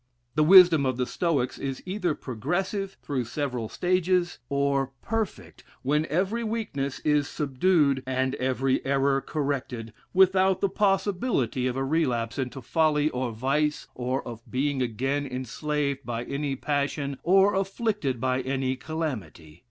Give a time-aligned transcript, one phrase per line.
[0.33, 6.43] The wisdom of the Stoics is either progressive, through several stages; or perfect, when every
[6.43, 13.11] weakness if subdued, and every error corrected, without the possibility of a relapse into folly,
[13.11, 19.59] or vice, or of being again enslaved by any passion, or afflicted by any calamity.